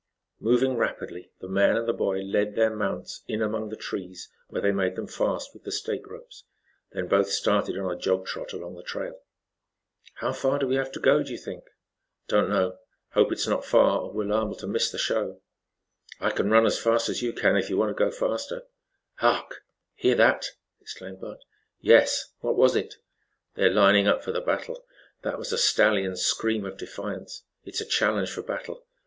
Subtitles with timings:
[0.39, 4.59] Moving rapidly, the man and the boy, led their mounts in among the trees, where
[4.59, 6.43] they made them fast with the stake ropes.
[6.91, 9.21] Then both started on a jog trot along the trail.
[10.15, 11.65] "How far do we have to go do you think?"
[12.27, 12.79] "Don't know.
[13.11, 15.39] Hope it's not far or we're liable to miss the show."
[16.19, 18.63] "I can run as fast as you can if you want to go faster."
[19.17, 19.61] "Hark!
[19.93, 20.47] Hear that?"
[20.79, 21.43] exclaimed Bud.
[21.79, 22.95] "Yes, what was it?"
[23.53, 24.83] "They're lining up for the battle.
[25.21, 27.43] That was a stallion's scream of defiance.
[27.65, 28.87] It is a challenge for battle.